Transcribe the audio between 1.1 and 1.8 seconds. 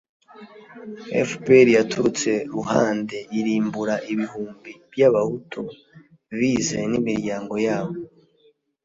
fpr